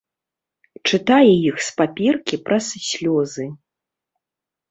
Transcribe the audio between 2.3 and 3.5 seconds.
праз слёзы.